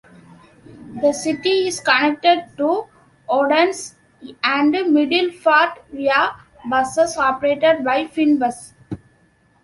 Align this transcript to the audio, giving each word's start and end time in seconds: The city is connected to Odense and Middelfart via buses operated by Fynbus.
The 0.99 1.13
city 1.13 1.67
is 1.67 1.79
connected 1.79 2.57
to 2.57 2.87
Odense 3.29 3.93
and 4.43 4.73
Middelfart 4.73 5.77
via 5.93 6.31
buses 6.67 7.17
operated 7.17 7.83
by 7.83 8.05
Fynbus. 8.05 8.73